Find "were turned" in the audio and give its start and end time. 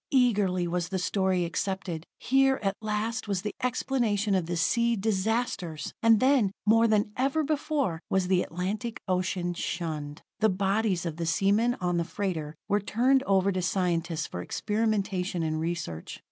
12.67-13.21